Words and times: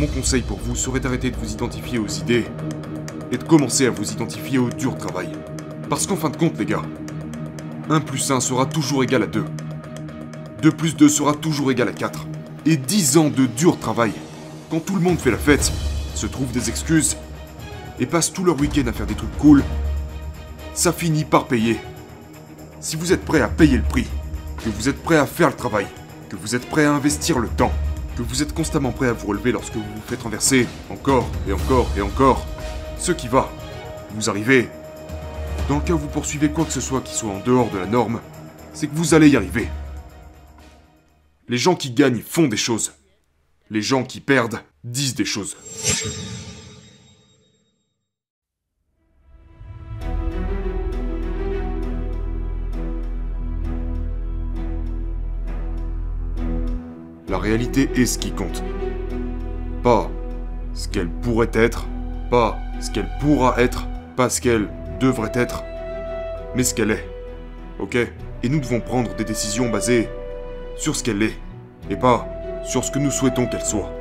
mon 0.00 0.06
conseil 0.06 0.40
pour 0.40 0.58
vous 0.58 0.74
serait 0.76 0.98
d'arrêter 0.98 1.30
de 1.30 1.36
vous 1.36 1.52
identifier 1.52 1.98
aux 1.98 2.06
idées 2.06 2.46
et 3.30 3.36
de 3.36 3.44
commencer 3.44 3.84
à 3.84 3.90
vous 3.90 4.10
identifier 4.10 4.56
au 4.56 4.70
dur 4.70 4.96
travail. 4.96 5.30
Parce 5.90 6.06
qu'en 6.06 6.16
fin 6.16 6.30
de 6.30 6.38
compte, 6.38 6.58
les 6.58 6.64
gars, 6.64 6.82
1 7.90 8.00
plus 8.00 8.30
1 8.30 8.40
sera 8.40 8.64
toujours 8.64 9.04
égal 9.04 9.24
à 9.24 9.26
2. 9.26 9.44
2 10.62 10.70
plus 10.70 10.96
2 10.96 11.06
sera 11.10 11.34
toujours 11.34 11.70
égal 11.70 11.88
à 11.88 11.92
4. 11.92 12.26
Et 12.64 12.78
10 12.78 13.18
ans 13.18 13.28
de 13.28 13.44
dur 13.44 13.78
travail, 13.78 14.12
quand 14.70 14.80
tout 14.80 14.94
le 14.94 15.02
monde 15.02 15.18
fait 15.18 15.30
la 15.30 15.36
fête, 15.36 15.70
se 16.14 16.26
trouve 16.26 16.50
des 16.50 16.70
excuses, 16.70 17.18
et 17.98 18.06
passe 18.06 18.32
tout 18.32 18.44
leur 18.44 18.58
week-end 18.58 18.86
à 18.86 18.92
faire 18.92 19.06
des 19.06 19.14
trucs 19.14 19.36
cool, 19.36 19.62
ça 20.72 20.94
finit 20.94 21.24
par 21.24 21.46
payer. 21.46 21.78
Si 22.80 22.96
vous 22.96 23.12
êtes 23.12 23.26
prêt 23.26 23.42
à 23.42 23.48
payer 23.48 23.76
le 23.76 23.82
prix, 23.82 24.06
que 24.64 24.70
vous 24.70 24.88
êtes 24.88 25.02
prêt 25.02 25.18
à 25.18 25.26
faire 25.26 25.48
le 25.48 25.56
travail, 25.56 25.86
que 26.30 26.36
vous 26.36 26.54
êtes 26.54 26.64
prêt 26.70 26.86
à 26.86 26.92
investir 26.94 27.38
le 27.38 27.48
temps, 27.48 27.72
que 28.24 28.28
vous 28.28 28.42
êtes 28.42 28.52
constamment 28.52 28.92
prêt 28.92 29.08
à 29.08 29.12
vous 29.12 29.26
relever 29.26 29.52
lorsque 29.52 29.74
vous 29.74 29.82
vous 29.82 30.02
faites 30.06 30.22
renverser, 30.22 30.66
encore 30.90 31.28
et 31.48 31.52
encore 31.52 31.90
et 31.96 32.00
encore, 32.00 32.46
ce 32.98 33.12
qui 33.12 33.28
va, 33.28 33.50
vous 34.10 34.28
arrivez. 34.28 34.68
Dans 35.68 35.76
le 35.76 35.82
cas 35.82 35.94
où 35.94 35.98
vous 35.98 36.08
poursuivez 36.08 36.50
quoi 36.50 36.64
que 36.64 36.72
ce 36.72 36.80
soit 36.80 37.00
qui 37.00 37.14
soit 37.14 37.30
en 37.30 37.40
dehors 37.40 37.70
de 37.70 37.78
la 37.78 37.86
norme, 37.86 38.20
c'est 38.74 38.88
que 38.88 38.94
vous 38.94 39.14
allez 39.14 39.28
y 39.28 39.36
arriver. 39.36 39.68
Les 41.48 41.58
gens 41.58 41.74
qui 41.74 41.90
gagnent 41.90 42.20
font 42.20 42.46
des 42.46 42.56
choses. 42.56 42.92
Les 43.70 43.82
gens 43.82 44.04
qui 44.04 44.20
perdent 44.20 44.60
disent 44.84 45.14
des 45.14 45.24
choses. 45.24 45.56
La 57.30 57.38
réalité 57.38 57.88
est 57.94 58.06
ce 58.06 58.18
qui 58.18 58.32
compte. 58.32 58.64
Pas 59.84 60.10
ce 60.74 60.88
qu'elle 60.88 61.08
pourrait 61.08 61.50
être, 61.52 61.86
pas 62.28 62.58
ce 62.80 62.90
qu'elle 62.90 63.08
pourra 63.20 63.54
être, 63.62 63.86
pas 64.16 64.28
ce 64.28 64.40
qu'elle 64.40 64.68
devrait 64.98 65.30
être, 65.34 65.62
mais 66.56 66.64
ce 66.64 66.74
qu'elle 66.74 66.90
est. 66.90 67.08
Ok? 67.78 67.94
Et 67.94 68.48
nous 68.48 68.58
devons 68.58 68.80
prendre 68.80 69.14
des 69.14 69.22
décisions 69.22 69.70
basées 69.70 70.08
sur 70.76 70.96
ce 70.96 71.04
qu'elle 71.04 71.22
est, 71.22 71.38
et 71.88 71.94
pas 71.94 72.26
sur 72.64 72.82
ce 72.82 72.90
que 72.90 72.98
nous 72.98 73.12
souhaitons 73.12 73.46
qu'elle 73.46 73.62
soit. 73.62 73.92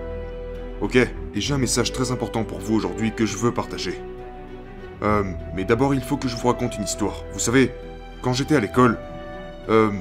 Ok? 0.81 0.95
Et 0.95 1.09
j'ai 1.35 1.53
un 1.53 1.59
message 1.59 1.93
très 1.93 2.11
important 2.11 2.43
pour 2.43 2.57
vous 2.57 2.73
aujourd'hui 2.73 3.13
que 3.13 3.27
je 3.27 3.37
veux 3.37 3.53
partager. 3.53 4.01
Euh, 5.03 5.23
mais 5.55 5.65
d'abord 5.65 5.93
il 5.93 6.01
faut 6.01 6.17
que 6.17 6.27
je 6.27 6.35
vous 6.35 6.47
raconte 6.47 6.77
une 6.77 6.83
histoire. 6.83 7.23
Vous 7.33 7.39
savez, 7.39 7.71
quand 8.23 8.33
j'étais 8.33 8.55
à 8.55 8.59
l'école, 8.59 8.97
euh, 9.69 9.91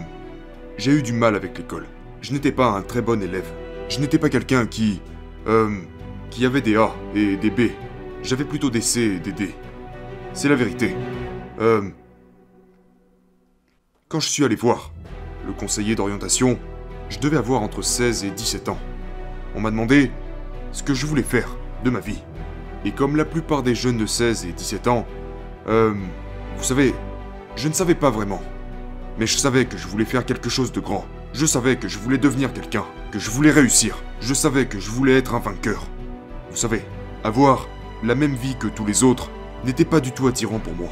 j'ai 0.78 0.92
eu 0.92 1.02
du 1.02 1.12
mal 1.12 1.36
avec 1.36 1.58
l'école. 1.58 1.84
Je 2.20 2.32
n'étais 2.32 2.52
pas 2.52 2.70
un 2.70 2.82
très 2.82 3.02
bon 3.02 3.22
élève. 3.22 3.50
Je 3.88 4.00
n'étais 4.00 4.18
pas 4.18 4.28
quelqu'un 4.28 4.66
qui... 4.66 5.00
Euh, 5.46 5.80
qui 6.30 6.44
avait 6.44 6.60
des 6.60 6.76
A 6.76 6.94
et 7.14 7.36
des 7.36 7.50
B. 7.50 7.70
J'avais 8.22 8.44
plutôt 8.44 8.70
des 8.70 8.80
C 8.80 9.00
et 9.00 9.18
des 9.18 9.32
D. 9.32 9.54
C'est 10.32 10.48
la 10.48 10.56
vérité. 10.56 10.94
Euh... 11.60 11.82
Quand 14.08 14.20
je 14.20 14.28
suis 14.28 14.44
allé 14.44 14.56
voir 14.56 14.92
le 15.46 15.52
conseiller 15.52 15.94
d'orientation, 15.94 16.58
je 17.08 17.18
devais 17.18 17.36
avoir 17.36 17.62
entre 17.62 17.82
16 17.82 18.24
et 18.24 18.30
17 18.30 18.68
ans. 18.68 18.78
On 19.54 19.60
m'a 19.60 19.70
demandé 19.70 20.10
ce 20.72 20.82
que 20.82 20.94
je 20.94 21.06
voulais 21.06 21.22
faire 21.22 21.56
de 21.84 21.90
ma 21.90 22.00
vie. 22.00 22.22
Et 22.84 22.92
comme 22.92 23.16
la 23.16 23.24
plupart 23.24 23.62
des 23.62 23.74
jeunes 23.74 23.96
de 23.96 24.06
16 24.06 24.46
et 24.46 24.52
17 24.52 24.88
ans, 24.88 25.06
euh, 25.68 25.94
vous 26.56 26.64
savez, 26.64 26.94
je 27.56 27.68
ne 27.68 27.72
savais 27.72 27.94
pas 27.94 28.10
vraiment. 28.10 28.42
Mais 29.18 29.26
je 29.26 29.36
savais 29.36 29.64
que 29.64 29.76
je 29.76 29.86
voulais 29.88 30.04
faire 30.04 30.24
quelque 30.24 30.48
chose 30.48 30.72
de 30.72 30.80
grand. 30.80 31.04
Je 31.34 31.46
savais 31.46 31.76
que 31.76 31.88
je 31.88 31.98
voulais 31.98 32.18
devenir 32.18 32.52
quelqu'un, 32.52 32.84
que 33.12 33.18
je 33.18 33.30
voulais 33.30 33.50
réussir. 33.50 33.96
Je 34.20 34.34
savais 34.34 34.66
que 34.66 34.80
je 34.80 34.90
voulais 34.90 35.16
être 35.16 35.34
un 35.34 35.40
vainqueur. 35.40 35.86
Vous 36.50 36.56
savez, 36.56 36.82
avoir 37.22 37.68
la 38.02 38.14
même 38.14 38.34
vie 38.34 38.56
que 38.56 38.66
tous 38.66 38.86
les 38.86 39.04
autres 39.04 39.30
n'était 39.64 39.84
pas 39.84 40.00
du 40.00 40.12
tout 40.12 40.26
attirant 40.26 40.58
pour 40.58 40.74
moi. 40.74 40.90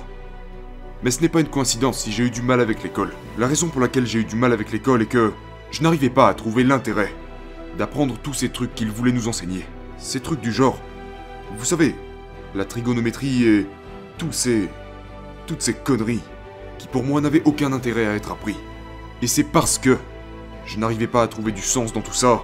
Mais 1.02 1.10
ce 1.10 1.20
n'est 1.20 1.28
pas 1.28 1.40
une 1.40 1.48
coïncidence 1.48 2.00
si 2.00 2.12
j'ai 2.12 2.24
eu 2.24 2.30
du 2.30 2.42
mal 2.42 2.60
avec 2.60 2.82
l'école. 2.82 3.12
La 3.38 3.46
raison 3.46 3.68
pour 3.68 3.80
laquelle 3.80 4.06
j'ai 4.06 4.20
eu 4.20 4.24
du 4.24 4.36
mal 4.36 4.52
avec 4.52 4.72
l'école 4.72 5.02
est 5.02 5.06
que 5.06 5.32
je 5.70 5.82
n'arrivais 5.82 6.10
pas 6.10 6.28
à 6.28 6.34
trouver 6.34 6.64
l'intérêt 6.64 7.12
d'apprendre 7.78 8.16
tous 8.22 8.34
ces 8.34 8.48
trucs 8.48 8.74
qu'il 8.74 8.90
voulait 8.90 9.12
nous 9.12 9.28
enseigner. 9.28 9.64
Ces 9.98 10.20
trucs 10.20 10.40
du 10.40 10.52
genre, 10.52 10.78
vous 11.56 11.64
savez, 11.64 11.94
la 12.54 12.64
trigonométrie 12.64 13.44
et 13.44 13.66
tous 14.18 14.32
ces... 14.32 14.68
toutes 15.46 15.62
ces 15.62 15.74
conneries 15.74 16.22
qui 16.78 16.88
pour 16.88 17.04
moi 17.04 17.20
n'avaient 17.20 17.42
aucun 17.44 17.72
intérêt 17.72 18.06
à 18.06 18.14
être 18.14 18.32
appris. 18.32 18.56
Et 19.22 19.26
c'est 19.26 19.44
parce 19.44 19.78
que 19.78 19.96
je 20.66 20.78
n'arrivais 20.78 21.06
pas 21.06 21.22
à 21.22 21.28
trouver 21.28 21.52
du 21.52 21.62
sens 21.62 21.92
dans 21.92 22.02
tout 22.02 22.12
ça 22.12 22.42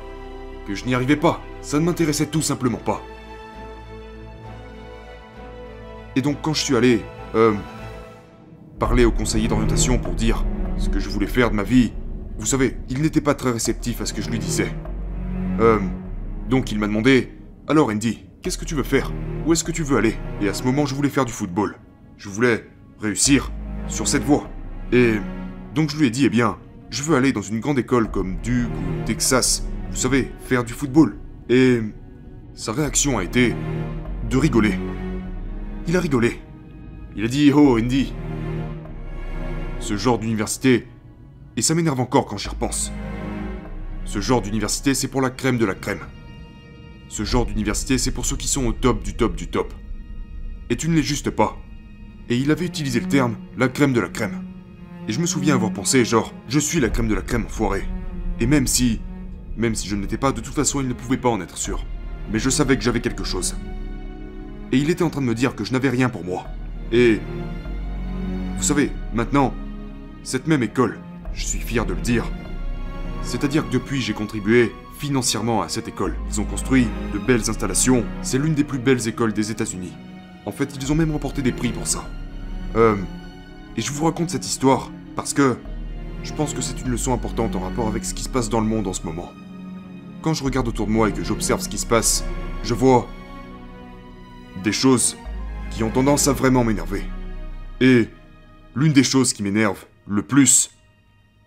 que 0.66 0.75
je 0.75 0.84
n'y 0.84 0.94
arrivais 0.94 1.16
pas. 1.16 1.41
Ça 1.60 1.78
ne 1.78 1.84
m'intéressait 1.84 2.27
tout 2.27 2.43
simplement 2.43 2.78
pas. 2.78 3.03
Et 6.16 6.22
donc 6.22 6.38
quand 6.43 6.55
je 6.55 6.62
suis 6.62 6.77
allé, 6.77 7.03
euh, 7.34 7.53
parler 8.78 9.05
au 9.05 9.12
conseiller 9.12 9.49
d'orientation 9.49 9.99
pour 9.99 10.15
dire 10.15 10.44
ce 10.78 10.88
que 10.88 10.99
je 10.99 11.09
voulais 11.09 11.27
faire 11.27 11.50
de 11.50 11.56
ma 11.56 11.62
vie, 11.62 11.93
vous 12.38 12.47
savez, 12.47 12.77
il 12.88 13.03
n'était 13.03 13.21
pas 13.21 13.34
très 13.34 13.50
réceptif 13.50 14.00
à 14.00 14.06
ce 14.06 14.12
que 14.12 14.22
je 14.22 14.31
lui 14.31 14.39
disais. 14.39 14.72
Euh, 15.60 15.78
donc 16.49 16.72
il 16.72 16.78
m'a 16.78 16.87
demandé, 16.87 17.33
alors 17.69 17.91
Andy, 17.91 18.25
qu'est-ce 18.43 18.59
que 18.59 18.65
tu 18.65 18.75
veux 18.75 18.83
faire? 18.83 19.12
Où 19.47 19.53
est-ce 19.53 19.65
que 19.65 19.72
tu 19.72 19.83
veux 19.83 19.97
aller? 19.97 20.16
Et 20.41 20.49
à 20.49 20.54
ce 20.54 20.65
moment, 20.65 20.87
je 20.87 20.94
voulais 20.94 21.09
faire 21.09 21.25
du 21.25 21.33
football. 21.33 21.77
Je 22.16 22.28
voulais 22.28 22.66
réussir 23.00 23.50
sur 23.89 24.06
cette 24.06 24.22
voie. 24.22 24.49
Et 24.93 25.15
donc 25.75 25.91
je 25.91 25.97
lui 25.97 26.06
ai 26.06 26.10
dit, 26.10 26.25
eh 26.27 26.31
bien, 26.31 26.59
je 26.92 27.03
veux 27.03 27.16
aller 27.16 27.32
dans 27.32 27.41
une 27.41 27.58
grande 27.58 27.78
école 27.78 28.10
comme 28.10 28.36
Duke 28.42 28.69
ou 28.69 29.06
Texas, 29.06 29.66
vous 29.91 29.97
savez, 29.97 30.30
faire 30.44 30.62
du 30.62 30.75
football. 30.75 31.16
Et 31.48 31.80
sa 32.54 32.72
réaction 32.72 33.16
a 33.16 33.25
été 33.25 33.54
de 34.28 34.36
rigoler. 34.36 34.75
Il 35.88 35.97
a 35.97 36.00
rigolé. 36.00 36.38
Il 37.16 37.25
a 37.25 37.28
dit 37.28 37.50
Oh, 37.50 37.78
Andy. 37.78 38.12
Ce 39.80 39.97
genre 39.97 40.19
d'université, 40.19 40.86
et 41.56 41.62
ça 41.62 41.75
m'énerve 41.75 41.98
encore 41.98 42.26
quand 42.26 42.36
j'y 42.36 42.50
repense. 42.50 42.92
Ce 44.04 44.20
genre 44.20 44.42
d'université, 44.42 44.92
c'est 44.92 45.09
pour 45.09 45.22
la 45.22 45.30
crème 45.30 45.56
de 45.56 45.64
la 45.64 45.74
crème. 45.74 46.00
Ce 47.09 47.24
genre 47.24 47.47
d'université, 47.47 47.97
c'est 47.97 48.12
pour 48.12 48.26
ceux 48.26 48.36
qui 48.36 48.48
sont 48.48 48.66
au 48.66 48.72
top 48.72 49.03
du 49.03 49.14
top 49.14 49.34
du 49.34 49.48
top. 49.48 49.72
Et 50.69 50.76
tu 50.76 50.91
ne 50.91 50.94
l'es 50.94 51.03
juste 51.03 51.30
pas. 51.30 51.56
Et 52.28 52.36
il 52.36 52.50
avait 52.50 52.66
utilisé 52.66 53.00
le 53.00 53.09
terme 53.09 53.36
la 53.56 53.69
crème 53.69 53.94
de 53.94 54.00
la 54.00 54.09
crème. 54.10 54.51
Et 55.08 55.12
je 55.12 55.20
me 55.20 55.26
souviens 55.26 55.54
avoir 55.54 55.72
pensé, 55.72 56.04
genre, 56.04 56.32
je 56.48 56.58
suis 56.58 56.78
la 56.80 56.88
crème 56.88 57.08
de 57.08 57.14
la 57.14 57.22
crème 57.22 57.46
enfoirée. 57.46 57.86
Et 58.40 58.46
même 58.46 58.66
si. 58.66 59.00
Même 59.56 59.74
si 59.74 59.86
je 59.86 59.96
ne 59.96 60.02
l'étais 60.02 60.16
pas, 60.16 60.32
de 60.32 60.40
toute 60.40 60.54
façon, 60.54 60.80
il 60.80 60.88
ne 60.88 60.94
pouvait 60.94 61.18
pas 61.18 61.28
en 61.28 61.40
être 61.40 61.58
sûr. 61.58 61.84
Mais 62.32 62.38
je 62.38 62.48
savais 62.48 62.76
que 62.76 62.82
j'avais 62.82 63.00
quelque 63.00 63.24
chose. 63.24 63.56
Et 64.70 64.78
il 64.78 64.88
était 64.88 65.02
en 65.02 65.10
train 65.10 65.20
de 65.20 65.26
me 65.26 65.34
dire 65.34 65.54
que 65.54 65.64
je 65.64 65.72
n'avais 65.72 65.91
rien 65.91 66.08
pour 66.08 66.24
moi. 66.24 66.46
Et. 66.92 67.20
Vous 68.56 68.62
savez, 68.62 68.92
maintenant, 69.12 69.52
cette 70.22 70.46
même 70.46 70.62
école, 70.62 71.00
je 71.34 71.44
suis 71.44 71.58
fier 71.58 71.84
de 71.84 71.94
le 71.94 72.00
dire. 72.00 72.24
C'est-à-dire 73.22 73.66
que 73.66 73.72
depuis, 73.72 74.00
j'ai 74.00 74.12
contribué 74.14 74.72
financièrement 74.98 75.62
à 75.62 75.68
cette 75.68 75.88
école. 75.88 76.14
Ils 76.30 76.41
ont 76.41 76.44
construit 76.44 76.86
de 77.12 77.18
belles 77.18 77.50
installations. 77.50 78.04
C'est 78.22 78.38
l'une 78.38 78.54
des 78.54 78.64
plus 78.64 78.78
belles 78.78 79.08
écoles 79.08 79.32
des 79.32 79.50
États-Unis. 79.50 79.92
En 80.46 80.52
fait, 80.52 80.76
ils 80.80 80.92
ont 80.92 80.94
même 80.94 81.10
remporté 81.10 81.42
des 81.42 81.52
prix 81.52 81.70
pour 81.70 81.86
ça. 81.86 82.08
Euh. 82.76 82.96
Et 83.77 83.81
je 83.81 83.91
vous 83.93 84.05
raconte 84.05 84.31
cette 84.31 84.47
histoire 84.47 84.91
parce 85.16 85.33
que 85.33 85.56
je 86.22 86.33
pense 86.33 86.55
que 86.55 86.60
c'est 86.60 86.81
une 86.81 86.91
leçon 86.91 87.12
importante 87.12 87.56
en 87.56 87.60
rapport 87.60 87.88
avec 87.88 88.05
ce 88.05 88.15
qui 88.15 88.22
se 88.22 88.28
passe 88.28 88.49
dans 88.49 88.60
le 88.60 88.66
monde 88.66 88.87
en 88.87 88.93
ce 88.93 89.03
moment. 89.03 89.31
Quand 90.21 90.34
je 90.34 90.44
regarde 90.44 90.69
autour 90.69 90.87
de 90.87 90.93
moi 90.93 91.09
et 91.09 91.12
que 91.12 91.25
j'observe 91.25 91.60
ce 91.60 91.69
qui 91.69 91.78
se 91.78 91.87
passe, 91.87 92.25
je 92.62 92.75
vois 92.75 93.09
des 94.62 94.72
choses 94.72 95.16
qui 95.71 95.83
ont 95.83 95.91
tendance 95.91 96.28
à 96.28 96.33
vraiment 96.33 96.65
m'énerver. 96.65 97.03
Et 97.81 98.09
l'une 98.75 98.93
des 98.93 99.03
choses 99.03 99.33
qui 99.33 99.43
m'énerve 99.43 99.84
le 100.06 100.22
plus, 100.22 100.71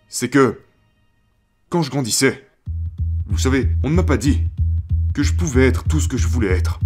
c'est 0.08 0.28
que 0.28 0.60
quand 1.70 1.82
je 1.82 1.90
grandissais, 1.90 2.48
vous 3.28 3.38
savez, 3.38 3.68
on 3.82 3.90
ne 3.90 3.94
m'a 3.94 4.02
pas 4.02 4.16
dit 4.16 4.42
que 5.14 5.22
je 5.22 5.32
pouvais 5.32 5.66
être 5.66 5.84
tout 5.84 6.00
ce 6.00 6.08
que 6.08 6.16
je 6.16 6.28
voulais 6.28 6.50
être. 6.50 6.78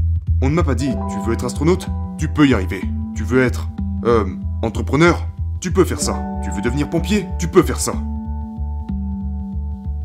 On 0.42 0.48
ne 0.48 0.54
m'a 0.54 0.62
pas 0.62 0.74
dit, 0.74 0.90
tu 1.10 1.26
veux 1.26 1.32
être 1.32 1.44
astronaute? 1.44 1.88
Tu 2.18 2.28
peux 2.28 2.46
y 2.46 2.54
arriver. 2.54 2.80
Tu 3.14 3.24
veux 3.24 3.42
être, 3.42 3.68
euh, 4.04 4.24
entrepreneur? 4.62 5.29
Tu 5.60 5.70
peux 5.70 5.84
faire 5.84 6.00
ça. 6.00 6.22
Tu 6.42 6.50
veux 6.50 6.62
devenir 6.62 6.88
pompier 6.88 7.26
Tu 7.38 7.46
peux 7.46 7.62
faire 7.62 7.78
ça. 7.78 7.92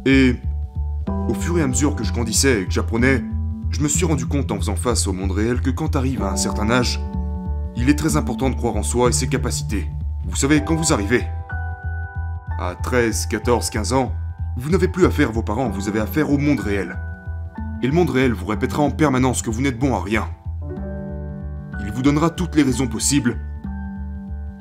Et 0.06 0.36
au 1.30 1.34
fur 1.34 1.58
et 1.58 1.62
à 1.62 1.68
mesure 1.68 1.96
que 1.96 2.04
je 2.04 2.12
grandissais 2.12 2.62
et 2.62 2.66
que 2.66 2.72
j'apprenais, 2.72 3.24
je 3.70 3.80
me 3.82 3.88
suis 3.88 4.06
rendu 4.06 4.26
compte 4.26 4.52
en 4.52 4.58
faisant 4.58 4.76
face 4.76 5.08
au 5.08 5.14
monde 5.14 5.32
réel 5.32 5.62
que 5.62 5.70
quand 5.70 5.90
t'arrives 5.90 6.24
à 6.24 6.32
un 6.32 6.36
certain 6.36 6.70
âge, 6.70 7.00
il 7.78 7.90
est 7.90 7.98
très 7.98 8.18
important 8.18 8.50
de 8.50 8.56
croire 8.56 8.76
en 8.76 8.84
soi 8.84 9.10
et 9.10 9.14
ses 9.14 9.28
capacités. 9.28 9.90
Vous 10.28 10.36
savez, 10.36 10.62
quand 10.64 10.76
vous 10.76 10.92
arrivez 10.92 11.24
à 12.60 12.76
13, 12.76 13.28
14, 13.28 13.70
15 13.70 13.94
ans, 13.94 14.12
vous 14.58 14.70
n'avez 14.70 14.90
plus 14.90 15.06
affaire 15.06 15.30
à 15.30 15.32
vos 15.32 15.44
parents, 15.44 15.70
vous 15.70 15.88
avez 15.88 16.02
affaire 16.02 16.32
au 16.32 16.38
monde 16.38 16.60
réel. 16.60 16.98
Et 17.82 17.88
le 17.88 17.94
monde 17.94 18.10
réel 18.10 18.34
vous 18.34 18.46
répétera 18.46 18.84
en 18.84 18.92
permanence 18.92 19.42
que 19.42 19.50
vous 19.50 19.62
n'êtes 19.62 19.80
bon 19.80 19.96
à 19.96 20.02
rien. 20.02 20.28
Il 21.86 21.92
vous 21.94 22.02
donnera 22.02 22.30
toutes 22.30 22.56
les 22.56 22.64
raisons 22.64 22.88
possibles 22.88 23.40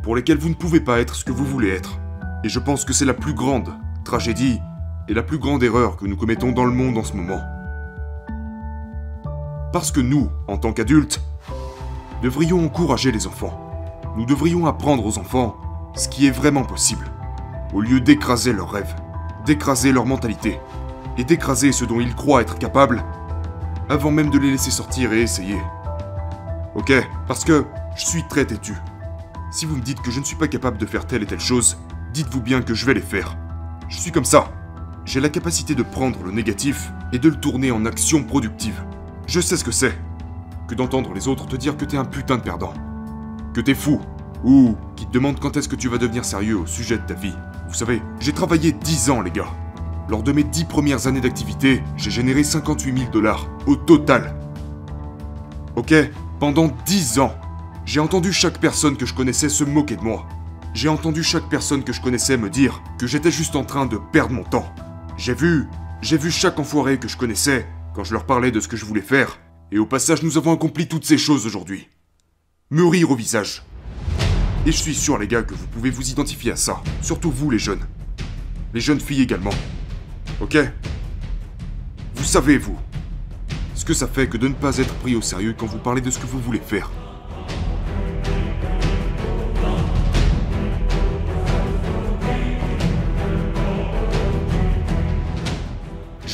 pour 0.04 0.14
lesquelles 0.14 0.38
vous 0.38 0.50
ne 0.50 0.54
pouvez 0.54 0.80
pas 0.80 1.00
être 1.00 1.14
ce 1.14 1.24
que 1.24 1.32
vous 1.32 1.46
voulez 1.46 1.70
être. 1.70 1.98
Et 2.44 2.50
je 2.50 2.58
pense 2.58 2.84
que 2.84 2.92
c'est 2.92 3.06
la 3.06 3.14
plus 3.14 3.32
grande 3.32 3.74
tragédie 4.04 4.60
et 5.08 5.14
la 5.14 5.22
plus 5.22 5.38
grande 5.38 5.62
erreur 5.62 5.96
que 5.96 6.04
nous 6.04 6.16
commettons 6.16 6.52
dans 6.52 6.66
le 6.66 6.72
monde 6.72 6.98
en 6.98 7.04
ce 7.04 7.14
moment. 7.14 7.40
Parce 9.72 9.90
que 9.90 10.00
nous, 10.00 10.28
en 10.46 10.58
tant 10.58 10.74
qu'adultes, 10.74 11.22
devrions 12.22 12.62
encourager 12.62 13.12
les 13.12 13.26
enfants. 13.26 13.58
Nous 14.16 14.26
devrions 14.26 14.66
apprendre 14.66 15.06
aux 15.06 15.18
enfants 15.18 15.56
ce 15.94 16.08
qui 16.08 16.26
est 16.26 16.30
vraiment 16.30 16.64
possible, 16.64 17.10
au 17.72 17.80
lieu 17.80 18.00
d'écraser 18.00 18.52
leurs 18.52 18.70
rêves, 18.70 18.94
d'écraser 19.46 19.90
leur 19.90 20.04
mentalité, 20.04 20.60
et 21.16 21.24
d'écraser 21.24 21.72
ce 21.72 21.86
dont 21.86 22.00
ils 22.00 22.14
croient 22.14 22.42
être 22.42 22.58
capables, 22.58 23.02
avant 23.88 24.10
même 24.10 24.30
de 24.30 24.38
les 24.38 24.50
laisser 24.50 24.70
sortir 24.70 25.14
et 25.14 25.22
essayer. 25.22 25.58
Ok, 26.74 26.92
parce 27.26 27.44
que 27.44 27.64
je 27.96 28.04
suis 28.04 28.22
très 28.28 28.44
têtu. 28.44 28.74
Si 29.54 29.66
vous 29.66 29.76
me 29.76 29.82
dites 29.82 30.02
que 30.02 30.10
je 30.10 30.18
ne 30.18 30.24
suis 30.24 30.34
pas 30.34 30.48
capable 30.48 30.78
de 30.78 30.84
faire 30.84 31.06
telle 31.06 31.22
et 31.22 31.26
telle 31.26 31.38
chose, 31.38 31.78
dites-vous 32.12 32.40
bien 32.40 32.60
que 32.60 32.74
je 32.74 32.84
vais 32.86 32.94
les 32.94 33.00
faire. 33.00 33.36
Je 33.88 34.00
suis 34.00 34.10
comme 34.10 34.24
ça. 34.24 34.50
J'ai 35.04 35.20
la 35.20 35.28
capacité 35.28 35.76
de 35.76 35.84
prendre 35.84 36.24
le 36.24 36.32
négatif 36.32 36.90
et 37.12 37.20
de 37.20 37.28
le 37.28 37.36
tourner 37.36 37.70
en 37.70 37.86
action 37.86 38.24
productive. 38.24 38.82
Je 39.28 39.38
sais 39.38 39.56
ce 39.56 39.62
que 39.62 39.70
c'est. 39.70 39.96
Que 40.66 40.74
d'entendre 40.74 41.14
les 41.14 41.28
autres 41.28 41.46
te 41.46 41.54
dire 41.54 41.76
que 41.76 41.84
t'es 41.84 41.96
un 41.96 42.04
putain 42.04 42.38
de 42.38 42.42
perdant. 42.42 42.74
Que 43.54 43.60
t'es 43.60 43.76
fou. 43.76 44.00
Ou 44.42 44.74
qui 44.96 45.06
te 45.06 45.12
demandent 45.12 45.38
quand 45.38 45.56
est-ce 45.56 45.68
que 45.68 45.76
tu 45.76 45.88
vas 45.88 45.98
devenir 45.98 46.24
sérieux 46.24 46.58
au 46.58 46.66
sujet 46.66 46.98
de 46.98 47.06
ta 47.06 47.14
vie. 47.14 47.36
Vous 47.68 47.74
savez, 47.74 48.02
j'ai 48.18 48.32
travaillé 48.32 48.72
10 48.72 49.10
ans 49.10 49.20
les 49.20 49.30
gars. 49.30 49.54
Lors 50.08 50.24
de 50.24 50.32
mes 50.32 50.42
10 50.42 50.64
premières 50.64 51.06
années 51.06 51.20
d'activité, 51.20 51.80
j'ai 51.96 52.10
généré 52.10 52.42
58 52.42 52.98
000 52.98 53.10
dollars 53.12 53.46
au 53.68 53.76
total. 53.76 54.34
Ok? 55.76 55.94
Pendant 56.40 56.72
10 56.86 57.20
ans, 57.20 57.36
j'ai 57.86 58.00
entendu 58.00 58.32
chaque 58.32 58.60
personne 58.60 58.96
que 58.96 59.06
je 59.06 59.14
connaissais 59.14 59.48
se 59.48 59.62
moquer 59.62 59.96
de 59.96 60.02
moi. 60.02 60.26
J'ai 60.72 60.88
entendu 60.88 61.22
chaque 61.22 61.48
personne 61.48 61.84
que 61.84 61.92
je 61.92 62.00
connaissais 62.00 62.36
me 62.36 62.50
dire 62.50 62.82
que 62.98 63.06
j'étais 63.06 63.30
juste 63.30 63.56
en 63.56 63.64
train 63.64 63.86
de 63.86 63.98
perdre 64.12 64.34
mon 64.34 64.42
temps. 64.42 64.74
J'ai 65.16 65.34
vu, 65.34 65.66
j'ai 66.00 66.16
vu 66.16 66.30
chaque 66.30 66.58
enfoiré 66.58 66.98
que 66.98 67.08
je 67.08 67.16
connaissais 67.16 67.68
quand 67.94 68.02
je 68.02 68.12
leur 68.12 68.26
parlais 68.26 68.50
de 68.50 68.58
ce 68.58 68.68
que 68.68 68.76
je 68.76 68.84
voulais 68.84 69.02
faire. 69.02 69.38
Et 69.70 69.78
au 69.78 69.86
passage, 69.86 70.22
nous 70.22 70.38
avons 70.38 70.52
accompli 70.52 70.88
toutes 70.88 71.04
ces 71.04 71.18
choses 71.18 71.46
aujourd'hui. 71.46 71.88
Me 72.70 72.84
rire 72.84 73.10
au 73.10 73.16
visage. 73.16 73.62
Et 74.66 74.72
je 74.72 74.76
suis 74.76 74.94
sûr, 74.94 75.18
les 75.18 75.28
gars, 75.28 75.42
que 75.42 75.54
vous 75.54 75.66
pouvez 75.66 75.90
vous 75.90 76.10
identifier 76.10 76.52
à 76.52 76.56
ça. 76.56 76.82
Surtout 77.02 77.30
vous, 77.30 77.50
les 77.50 77.58
jeunes. 77.58 77.86
Les 78.72 78.80
jeunes 78.80 79.00
filles 79.00 79.22
également. 79.22 79.54
Ok? 80.40 80.56
Vous 82.14 82.24
savez, 82.24 82.56
vous, 82.56 82.78
ce 83.74 83.84
que 83.84 83.94
ça 83.94 84.08
fait 84.08 84.26
que 84.26 84.38
de 84.38 84.48
ne 84.48 84.54
pas 84.54 84.78
être 84.78 84.94
pris 84.94 85.14
au 85.14 85.22
sérieux 85.22 85.54
quand 85.56 85.66
vous 85.66 85.78
parlez 85.78 86.00
de 86.00 86.10
ce 86.10 86.18
que 86.18 86.26
vous 86.26 86.40
voulez 86.40 86.60
faire. 86.60 86.90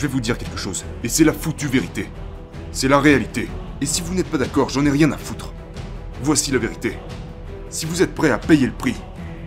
Je 0.00 0.06
vais 0.06 0.12
vous 0.14 0.20
dire 0.22 0.38
quelque 0.38 0.56
chose, 0.56 0.86
et 1.04 1.10
c'est 1.10 1.24
la 1.24 1.34
foutue 1.34 1.66
vérité. 1.66 2.08
C'est 2.72 2.88
la 2.88 3.00
réalité. 3.00 3.50
Et 3.82 3.84
si 3.84 4.00
vous 4.00 4.14
n'êtes 4.14 4.30
pas 4.30 4.38
d'accord, 4.38 4.70
j'en 4.70 4.86
ai 4.86 4.90
rien 4.90 5.12
à 5.12 5.18
foutre. 5.18 5.52
Voici 6.22 6.50
la 6.52 6.56
vérité. 6.56 6.96
Si 7.68 7.84
vous 7.84 8.00
êtes 8.00 8.14
prêt 8.14 8.30
à 8.30 8.38
payer 8.38 8.64
le 8.64 8.72
prix, 8.72 8.96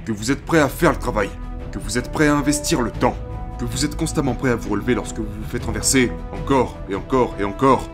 que 0.05 0.11
vous 0.11 0.29
êtes 0.29 0.45
prêt 0.45 0.59
à 0.59 0.69
faire 0.69 0.91
le 0.91 0.99
travail, 0.99 1.31
que 1.71 1.79
vous 1.79 1.97
êtes 1.97 2.11
prêt 2.11 2.27
à 2.27 2.35
investir 2.35 2.83
le 2.83 2.91
temps, 2.91 3.17
que 3.57 3.65
vous 3.65 3.83
êtes 3.83 3.95
constamment 3.95 4.35
prêt 4.35 4.51
à 4.51 4.55
vous 4.55 4.69
relever 4.69 4.93
lorsque 4.93 5.17
vous 5.17 5.23
vous 5.23 5.49
faites 5.49 5.65
renverser, 5.65 6.11
encore 6.31 6.77
et 6.87 6.93
encore 6.93 7.33
et 7.39 7.43
encore, 7.43 7.89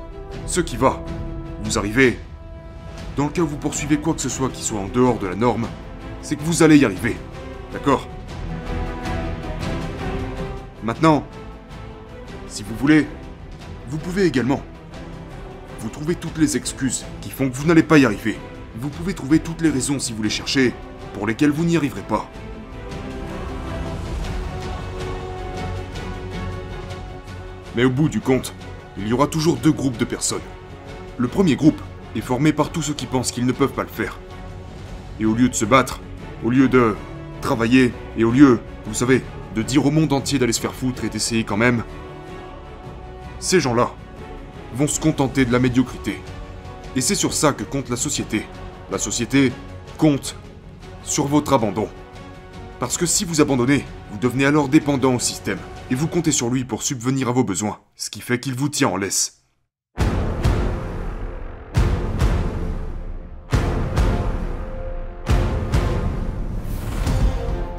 ce 0.45 0.59
qui 0.59 0.75
va, 0.75 1.01
vous 1.63 1.77
arrivez. 1.77 2.19
Dans 3.15 3.27
le 3.27 3.31
cas 3.31 3.41
où 3.41 3.47
vous 3.47 3.55
poursuivez 3.55 3.99
quoi 3.99 4.15
que 4.15 4.21
ce 4.21 4.27
soit 4.27 4.49
qui 4.49 4.63
soit 4.63 4.81
en 4.81 4.89
dehors 4.89 5.17
de 5.17 5.27
la 5.27 5.35
norme, 5.37 5.69
c'est 6.21 6.35
que 6.35 6.43
vous 6.43 6.61
allez 6.61 6.75
y 6.75 6.83
arriver. 6.83 7.15
D'accord? 7.71 8.05
Maintenant, 10.83 11.23
si 12.49 12.63
vous 12.63 12.75
voulez, 12.75 13.07
vous 13.89 13.97
pouvez 13.97 14.25
également. 14.25 14.61
Vous 15.79 15.89
trouvez 15.89 16.15
toutes 16.15 16.37
les 16.37 16.57
excuses 16.57 17.05
qui 17.21 17.29
font 17.29 17.49
que 17.49 17.55
vous 17.55 17.67
n'allez 17.67 17.83
pas 17.83 17.97
y 17.97 18.05
arriver. 18.05 18.37
Vous 18.75 18.89
pouvez 18.89 19.13
trouver 19.13 19.39
toutes 19.39 19.61
les 19.61 19.69
raisons 19.69 19.99
si 19.99 20.13
vous 20.13 20.23
les 20.23 20.29
cherchez, 20.29 20.73
pour 21.13 21.27
lesquelles 21.27 21.51
vous 21.51 21.63
n'y 21.63 21.77
arriverez 21.77 22.01
pas. 22.01 22.29
Mais 27.75 27.85
au 27.85 27.89
bout 27.89 28.09
du 28.09 28.19
compte, 28.19 28.53
il 28.97 29.07
y 29.07 29.13
aura 29.13 29.27
toujours 29.27 29.57
deux 29.57 29.71
groupes 29.71 29.97
de 29.97 30.05
personnes. 30.05 30.41
Le 31.17 31.27
premier 31.27 31.55
groupe 31.55 31.79
est 32.15 32.21
formé 32.21 32.51
par 32.51 32.71
tous 32.71 32.81
ceux 32.81 32.93
qui 32.93 33.05
pensent 33.05 33.31
qu'ils 33.31 33.45
ne 33.45 33.51
peuvent 33.51 33.73
pas 33.73 33.83
le 33.83 33.89
faire. 33.89 34.19
Et 35.19 35.25
au 35.25 35.33
lieu 35.33 35.49
de 35.49 35.55
se 35.55 35.65
battre, 35.65 36.01
au 36.43 36.49
lieu 36.49 36.67
de 36.67 36.95
travailler, 37.41 37.93
et 38.17 38.23
au 38.23 38.31
lieu, 38.31 38.59
vous 38.85 38.93
savez, 38.93 39.23
de 39.55 39.61
dire 39.61 39.85
au 39.85 39.91
monde 39.91 40.11
entier 40.13 40.39
d'aller 40.39 40.53
se 40.53 40.59
faire 40.59 40.73
foutre 40.73 41.05
et 41.05 41.09
d'essayer 41.09 41.43
quand 41.43 41.57
même, 41.57 41.83
ces 43.39 43.59
gens-là 43.59 43.91
vont 44.73 44.87
se 44.87 44.99
contenter 44.99 45.45
de 45.45 45.51
la 45.51 45.59
médiocrité. 45.59 46.21
Et 46.95 47.01
c'est 47.01 47.15
sur 47.15 47.33
ça 47.33 47.53
que 47.53 47.63
compte 47.63 47.89
la 47.89 47.95
société. 47.95 48.45
La 48.91 48.97
société 48.97 49.51
compte 49.97 50.35
sur 51.03 51.27
votre 51.27 51.53
abandon. 51.53 51.87
Parce 52.79 52.97
que 52.97 53.05
si 53.05 53.25
vous 53.25 53.41
abandonnez, 53.41 53.85
vous 54.11 54.17
devenez 54.17 54.45
alors 54.45 54.69
dépendant 54.69 55.15
au 55.15 55.19
système, 55.19 55.59
et 55.91 55.95
vous 55.95 56.07
comptez 56.07 56.31
sur 56.31 56.49
lui 56.49 56.65
pour 56.65 56.83
subvenir 56.83 57.29
à 57.29 57.31
vos 57.31 57.43
besoins, 57.43 57.79
ce 57.95 58.09
qui 58.09 58.21
fait 58.21 58.39
qu'il 58.39 58.55
vous 58.55 58.69
tient 58.69 58.89
en 58.89 58.97
laisse. 58.97 59.43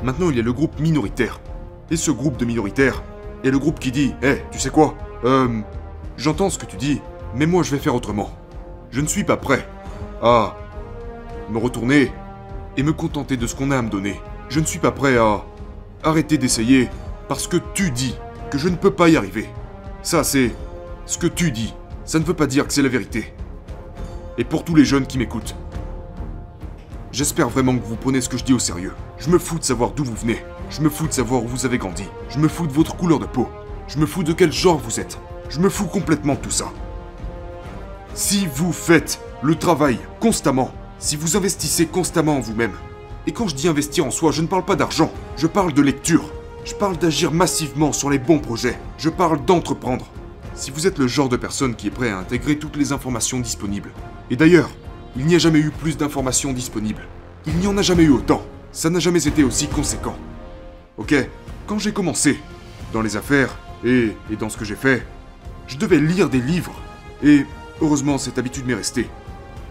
Maintenant, 0.02 0.30
il 0.30 0.36
y 0.36 0.40
a 0.40 0.42
le 0.42 0.52
groupe 0.52 0.78
minoritaire. 0.80 1.40
Et 1.90 1.96
ce 1.96 2.10
groupe 2.10 2.36
de 2.36 2.44
minoritaires 2.44 3.02
est 3.44 3.50
le 3.50 3.58
groupe 3.58 3.78
qui 3.78 3.92
dit 3.92 4.14
Eh, 4.22 4.42
tu 4.50 4.58
sais 4.58 4.70
quoi? 4.70 4.96
Euh. 5.24 5.60
J'entends 6.16 6.50
ce 6.50 6.58
que 6.58 6.66
tu 6.66 6.76
dis, 6.76 7.00
mais 7.34 7.46
moi 7.46 7.62
je 7.62 7.70
vais 7.70 7.78
faire 7.78 7.94
autrement. 7.94 8.30
Je 8.90 9.00
ne 9.00 9.06
suis 9.06 9.24
pas 9.24 9.36
prêt 9.36 9.66
à 10.22 10.56
me 11.50 11.58
retourner 11.58 12.12
et 12.76 12.82
me 12.82 12.92
contenter 12.92 13.36
de 13.36 13.46
ce 13.46 13.54
qu'on 13.54 13.70
a 13.70 13.78
à 13.78 13.82
me 13.82 13.88
donner. 13.88 14.20
Je 14.48 14.60
ne 14.60 14.66
suis 14.66 14.78
pas 14.78 14.90
prêt 14.90 15.16
à 15.16 15.44
arrêter 16.02 16.36
d'essayer 16.36 16.88
parce 17.28 17.46
que 17.46 17.56
tu 17.74 17.90
dis 17.90 18.16
que 18.50 18.58
je 18.58 18.68
ne 18.68 18.76
peux 18.76 18.90
pas 18.90 19.08
y 19.08 19.16
arriver. 19.16 19.48
Ça, 20.02 20.24
c'est 20.24 20.54
ce 21.06 21.18
que 21.18 21.26
tu 21.26 21.52
dis. 21.52 21.74
Ça 22.04 22.18
ne 22.18 22.24
veut 22.24 22.34
pas 22.34 22.46
dire 22.46 22.66
que 22.66 22.72
c'est 22.72 22.82
la 22.82 22.88
vérité. 22.88 23.32
Et 24.38 24.44
pour 24.44 24.64
tous 24.64 24.74
les 24.74 24.84
jeunes 24.84 25.06
qui 25.06 25.18
m'écoutent, 25.18 25.54
j'espère 27.12 27.48
vraiment 27.48 27.76
que 27.76 27.84
vous 27.84 27.96
prenez 27.96 28.20
ce 28.20 28.28
que 28.28 28.36
je 28.36 28.44
dis 28.44 28.52
au 28.52 28.58
sérieux. 28.58 28.92
Je 29.18 29.30
me 29.30 29.38
fous 29.38 29.58
de 29.58 29.64
savoir 29.64 29.92
d'où 29.92 30.04
vous 30.04 30.16
venez. 30.16 30.44
Je 30.70 30.82
me 30.82 30.90
fous 30.90 31.06
de 31.06 31.12
savoir 31.12 31.42
où 31.44 31.46
vous 31.46 31.66
avez 31.66 31.78
grandi. 31.78 32.04
Je 32.28 32.38
me 32.38 32.48
fous 32.48 32.66
de 32.66 32.72
votre 32.72 32.96
couleur 32.96 33.18
de 33.18 33.26
peau. 33.26 33.48
Je 33.92 33.98
me 33.98 34.06
fous 34.06 34.22
de 34.22 34.32
quel 34.32 34.52
genre 34.52 34.78
vous 34.78 35.00
êtes. 35.00 35.18
Je 35.48 35.58
me 35.58 35.68
fous 35.68 35.86
complètement 35.86 36.34
de 36.34 36.38
tout 36.38 36.52
ça. 36.52 36.72
Si 38.14 38.46
vous 38.46 38.72
faites 38.72 39.20
le 39.42 39.56
travail 39.56 39.98
constamment, 40.20 40.70
si 41.00 41.16
vous 41.16 41.36
investissez 41.36 41.86
constamment 41.86 42.36
en 42.36 42.40
vous-même, 42.40 42.74
et 43.26 43.32
quand 43.32 43.48
je 43.48 43.56
dis 43.56 43.66
investir 43.66 44.06
en 44.06 44.12
soi, 44.12 44.30
je 44.30 44.42
ne 44.42 44.46
parle 44.46 44.64
pas 44.64 44.76
d'argent, 44.76 45.10
je 45.36 45.48
parle 45.48 45.72
de 45.72 45.82
lecture, 45.82 46.32
je 46.64 46.74
parle 46.74 46.98
d'agir 46.98 47.32
massivement 47.32 47.92
sur 47.92 48.10
les 48.10 48.20
bons 48.20 48.38
projets, 48.38 48.78
je 48.96 49.08
parle 49.08 49.44
d'entreprendre. 49.44 50.06
Si 50.54 50.70
vous 50.70 50.86
êtes 50.86 50.98
le 50.98 51.08
genre 51.08 51.28
de 51.28 51.36
personne 51.36 51.74
qui 51.74 51.88
est 51.88 51.90
prêt 51.90 52.10
à 52.10 52.18
intégrer 52.18 52.58
toutes 52.58 52.76
les 52.76 52.92
informations 52.92 53.40
disponibles, 53.40 53.90
et 54.30 54.36
d'ailleurs, 54.36 54.70
il 55.16 55.26
n'y 55.26 55.34
a 55.34 55.38
jamais 55.38 55.58
eu 55.58 55.70
plus 55.70 55.96
d'informations 55.96 56.52
disponibles, 56.52 57.08
il 57.44 57.56
n'y 57.56 57.66
en 57.66 57.76
a 57.76 57.82
jamais 57.82 58.04
eu 58.04 58.10
autant, 58.10 58.42
ça 58.70 58.88
n'a 58.88 59.00
jamais 59.00 59.26
été 59.26 59.42
aussi 59.42 59.66
conséquent. 59.66 60.14
Ok, 60.96 61.12
quand 61.66 61.80
j'ai 61.80 61.92
commencé, 61.92 62.38
dans 62.92 63.02
les 63.02 63.16
affaires 63.16 63.58
et, 63.84 64.12
dans 64.38 64.48
ce 64.48 64.56
que 64.56 64.64
j'ai 64.64 64.76
fait, 64.76 65.06
je 65.66 65.76
devais 65.76 65.98
lire 65.98 66.28
des 66.28 66.40
livres, 66.40 66.74
et 67.22 67.46
heureusement 67.80 68.18
cette 68.18 68.38
habitude 68.38 68.66
m'est 68.66 68.74
restée. 68.74 69.08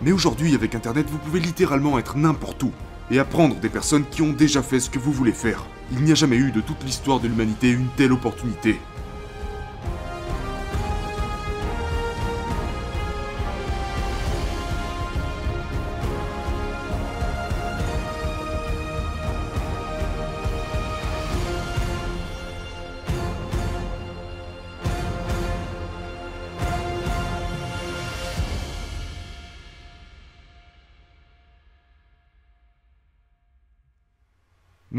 Mais 0.02 0.12
aujourd'hui, 0.12 0.56
avec 0.56 0.76
Internet, 0.76 1.08
vous 1.10 1.18
pouvez 1.18 1.40
littéralement 1.40 2.00
être 2.00 2.18
n'importe 2.18 2.64
où 2.64 2.72
et 3.12 3.20
apprendre 3.20 3.56
des 3.56 3.70
personnes 3.70 4.06
qui 4.10 4.22
ont 4.22 4.34
déjà 4.34 4.62
fait 4.62 4.80
ce 4.80 4.90
que 4.90 5.00
vous 5.00 5.12
voulez 5.12 5.32
faire. 5.32 5.66
Il 5.92 6.04
n'y 6.04 6.12
a 6.12 6.16
jamais 6.16 6.38
eu 6.38 6.52
de 6.52 6.62
toute 6.62 6.84
l'histoire 6.84 7.20
de 7.20 7.28
l'humanité 7.28 7.72
une 7.72 7.88
telle 7.98 8.14
opportunité. 8.14 8.80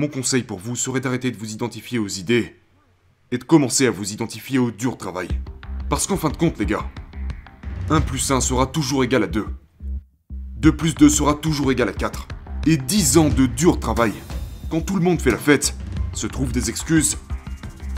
Mon 0.01 0.09
conseil 0.09 0.45
pour 0.45 0.59
vous 0.59 0.77
serait 0.77 1.01
d'arrêter 1.01 1.31
de 1.31 1.37
vous 1.37 1.53
identifier 1.53 1.99
aux 1.99 2.09
idées 2.09 2.57
et 3.33 3.37
de 3.37 3.45
commencer 3.45 3.87
à 3.87 3.91
vous 3.91 4.15
identifier 4.15 4.59
au 4.59 4.71
dur 4.71 4.97
travail. 4.97 5.29
Parce 5.91 6.07
qu'en 6.07 6.17
fin 6.17 6.31
de 6.31 6.39
compte, 6.39 6.59
les 6.59 6.65
gars, 6.65 6.91
1 7.91 8.01
plus 8.01 8.31
1 8.31 8.41
sera 8.41 8.67
toujours 8.67 9.05
égal 9.05 9.25
à 9.25 9.27
2. 9.27 9.45
2 10.57 10.75
plus 10.75 10.95
2 10.95 11.11
sera 11.11 11.35
toujours 11.35 11.71
égal 11.71 11.91
à 11.91 11.93
4. 11.93 12.29
Et 12.67 12.79
10 12.79 13.19
ans 13.19 13.29
de 13.29 13.45
dur 13.45 13.79
travail, 13.79 14.15
quand 14.71 14.81
tout 14.81 14.97
le 14.97 15.03
monde 15.03 15.21
fait 15.21 15.33
la 15.33 15.37
fête, 15.37 15.77
se 16.15 16.27
trouve 16.27 16.51
des 16.51 16.71
excuses, 16.71 17.19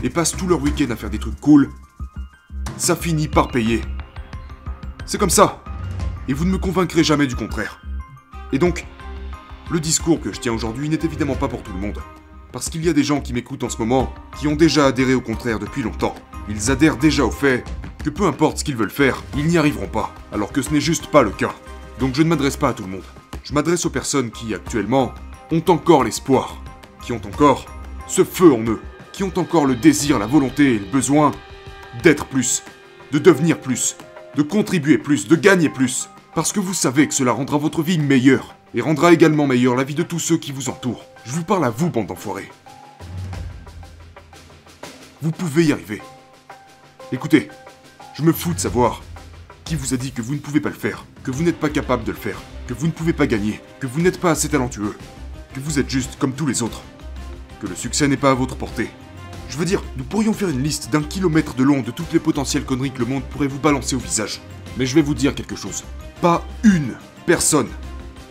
et 0.03 0.09
passe 0.09 0.33
tout 0.33 0.45
leur 0.45 0.61
week-end 0.61 0.91
à 0.91 0.97
faire 0.97 1.09
des 1.09 1.19
trucs 1.19 1.39
cool, 1.39 1.69
ça 2.75 2.97
finit 2.97 3.29
par 3.29 3.47
payer. 3.47 3.79
C'est 5.05 5.17
comme 5.17 5.29
ça. 5.29 5.63
Et 6.27 6.33
vous 6.33 6.43
ne 6.43 6.51
me 6.51 6.57
convaincrez 6.57 7.05
jamais 7.05 7.27
du 7.27 7.37
contraire. 7.37 7.81
Et 8.51 8.59
donc, 8.59 8.85
le 9.69 9.79
discours 9.79 10.19
que 10.19 10.33
je 10.33 10.39
tiens 10.39 10.53
aujourd'hui 10.53 10.89
n'est 10.89 10.99
évidemment 11.03 11.35
pas 11.35 11.47
pour 11.47 11.63
tout 11.63 11.73
le 11.73 11.79
monde. 11.79 11.99
Parce 12.51 12.69
qu'il 12.69 12.85
y 12.85 12.89
a 12.89 12.93
des 12.93 13.03
gens 13.03 13.21
qui 13.21 13.33
m'écoutent 13.33 13.63
en 13.63 13.69
ce 13.69 13.77
moment 13.77 14.13
qui 14.39 14.47
ont 14.47 14.55
déjà 14.55 14.85
adhéré 14.85 15.13
au 15.13 15.21
contraire 15.21 15.59
depuis 15.59 15.81
longtemps. 15.81 16.15
Ils 16.49 16.69
adhèrent 16.69 16.97
déjà 16.97 17.25
au 17.25 17.31
fait 17.31 17.63
que 18.03 18.09
peu 18.09 18.25
importe 18.25 18.59
ce 18.59 18.63
qu'ils 18.63 18.75
veulent 18.75 18.89
faire, 18.89 19.23
ils 19.37 19.47
n'y 19.47 19.57
arriveront 19.57 19.87
pas, 19.87 20.13
alors 20.31 20.51
que 20.51 20.61
ce 20.61 20.71
n'est 20.71 20.81
juste 20.81 21.07
pas 21.07 21.23
le 21.23 21.31
cas. 21.31 21.53
Donc 21.99 22.13
je 22.15 22.21
ne 22.21 22.27
m'adresse 22.27 22.57
pas 22.57 22.69
à 22.69 22.73
tout 22.73 22.83
le 22.83 22.89
monde. 22.89 23.03
Je 23.43 23.53
m'adresse 23.53 23.85
aux 23.85 23.89
personnes 23.89 24.29
qui, 24.29 24.53
actuellement, 24.53 25.13
ont 25.51 25.63
encore 25.69 26.03
l'espoir, 26.03 26.61
qui 27.03 27.11
ont 27.11 27.21
encore 27.25 27.65
ce 28.07 28.23
feu 28.23 28.53
en 28.53 28.63
eux, 28.63 28.81
qui 29.13 29.23
ont 29.23 29.33
encore 29.37 29.65
le 29.65 29.75
désir, 29.75 30.19
la 30.19 30.27
volonté 30.27 30.75
et 30.75 30.79
le 30.79 30.85
besoin 30.85 31.31
d'être 32.03 32.25
plus, 32.25 32.63
de 33.11 33.19
devenir 33.19 33.59
plus, 33.59 33.95
de 34.35 34.41
contribuer 34.41 34.97
plus, 34.97 35.27
de 35.27 35.35
gagner 35.35 35.69
plus. 35.69 36.09
Parce 36.35 36.51
que 36.51 36.59
vous 36.59 36.73
savez 36.73 37.07
que 37.07 37.13
cela 37.13 37.31
rendra 37.31 37.57
votre 37.57 37.83
vie 37.83 37.99
meilleure, 37.99 38.55
et 38.75 38.81
rendra 38.81 39.13
également 39.13 39.47
meilleure 39.47 39.75
la 39.75 39.83
vie 39.83 39.95
de 39.95 40.03
tous 40.03 40.19
ceux 40.19 40.37
qui 40.37 40.51
vous 40.51 40.69
entourent. 40.69 41.05
Je 41.25 41.31
vous 41.31 41.43
parle 41.43 41.65
à 41.65 41.69
vous, 41.69 41.89
bande 41.89 42.07
d'enfoirés. 42.07 42.49
Vous 45.21 45.31
pouvez 45.31 45.65
y 45.65 45.71
arriver. 45.71 46.01
Écoutez, 47.11 47.49
je 48.15 48.23
me 48.23 48.33
fous 48.33 48.53
de 48.53 48.59
savoir 48.59 49.01
qui 49.63 49.75
vous 49.75 49.93
a 49.93 49.97
dit 49.97 50.11
que 50.11 50.21
vous 50.21 50.33
ne 50.33 50.39
pouvez 50.39 50.59
pas 50.59 50.69
le 50.69 50.75
faire, 50.75 51.05
que 51.23 51.31
vous 51.31 51.43
n'êtes 51.43 51.59
pas 51.59 51.69
capable 51.69 52.03
de 52.03 52.11
le 52.11 52.17
faire, 52.17 52.41
que 52.67 52.73
vous 52.73 52.87
ne 52.87 52.91
pouvez 52.91 53.13
pas 53.13 53.27
gagner, 53.27 53.61
que 53.79 53.87
vous 53.87 54.01
n'êtes 54.01 54.19
pas 54.19 54.31
assez 54.31 54.49
talentueux, 54.49 54.95
que 55.53 55.59
vous 55.59 55.79
êtes 55.79 55.89
juste 55.89 56.17
comme 56.17 56.33
tous 56.33 56.45
les 56.45 56.61
autres, 56.61 56.81
que 57.61 57.67
le 57.67 57.75
succès 57.75 58.07
n'est 58.07 58.17
pas 58.17 58.31
à 58.31 58.35
votre 58.35 58.55
portée. 58.55 58.89
Je 59.49 59.57
veux 59.57 59.65
dire, 59.65 59.83
nous 59.97 60.03
pourrions 60.03 60.33
faire 60.33 60.49
une 60.49 60.63
liste 60.63 60.89
d'un 60.89 61.03
kilomètre 61.03 61.53
de 61.53 61.63
long 61.63 61.81
de 61.81 61.91
toutes 61.91 62.11
les 62.11 62.19
potentielles 62.19 62.65
conneries 62.65 62.91
que 62.91 62.99
le 62.99 63.05
monde 63.05 63.23
pourrait 63.23 63.47
vous 63.47 63.59
balancer 63.59 63.95
au 63.95 63.99
visage. 63.99 64.41
Mais 64.77 64.85
je 64.85 64.95
vais 64.95 65.01
vous 65.01 65.13
dire 65.13 65.35
quelque 65.35 65.55
chose. 65.55 65.83
Pas 66.21 66.43
une 66.63 66.95
personne 67.25 67.69